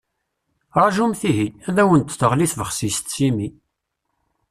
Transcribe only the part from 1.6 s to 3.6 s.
ad awent-d-teɣli tbexsist s imi.